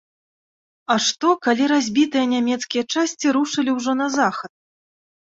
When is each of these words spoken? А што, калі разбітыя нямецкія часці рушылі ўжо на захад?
А 0.93 0.95
што, 1.07 1.27
калі 1.47 1.67
разбітыя 1.73 2.25
нямецкія 2.31 2.83
часці 2.93 3.25
рушылі 3.37 3.71
ўжо 3.75 3.91
на 4.01 4.07
захад? 4.17 4.51